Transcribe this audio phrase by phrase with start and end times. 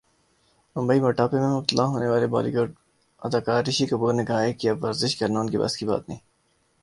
[0.75, 2.71] ممبئی موٹاپے میں مبتلا ہونے والے بالی ووڈ
[3.21, 6.19] اداکار رشی کپور نے کہا ہے کہ اب ورزش کرنا انکے بس کی بات نہیں
[6.19, 6.29] ہے